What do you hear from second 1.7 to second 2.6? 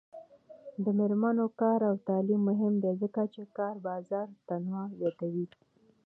او تعلیم